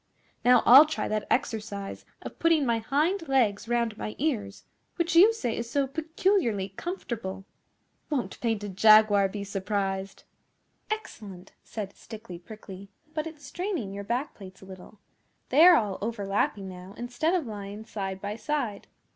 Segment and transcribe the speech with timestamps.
[0.43, 4.63] Now I'll try that exercise of putting my hind legs round my ears
[4.95, 7.45] which you say is so peculiarly comfortable.
[8.09, 10.23] Won't Painted Jaguar be surprised!'
[10.89, 12.89] 'Excellent!' said Stickly Prickly.
[13.13, 14.97] 'But it's straining your back plates a little.
[15.49, 18.87] They are all overlapping now, instead of lying side by side.